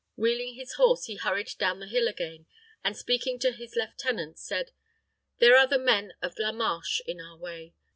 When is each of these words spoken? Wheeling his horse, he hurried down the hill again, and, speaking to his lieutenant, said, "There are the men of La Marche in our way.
Wheeling 0.15 0.55
his 0.55 0.73
horse, 0.77 1.05
he 1.05 1.13
hurried 1.15 1.51
down 1.59 1.79
the 1.79 1.85
hill 1.85 2.07
again, 2.07 2.47
and, 2.83 2.97
speaking 2.97 3.37
to 3.37 3.51
his 3.51 3.75
lieutenant, 3.75 4.39
said, 4.39 4.71
"There 5.37 5.55
are 5.55 5.67
the 5.67 5.77
men 5.77 6.13
of 6.23 6.39
La 6.39 6.51
Marche 6.51 7.01
in 7.05 7.21
our 7.21 7.37
way. 7.37 7.75